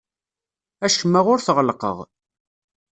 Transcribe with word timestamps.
Acemma 0.85 1.21
ur 1.31 1.39
t-ɣellqeɣ. 1.41 1.97